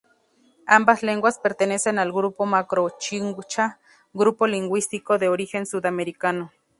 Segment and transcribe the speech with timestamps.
[0.65, 3.79] Ambas lenguas pertenecen al grupo macro-chibcha,
[4.13, 6.51] grupo lingüístico de origen sudamericano.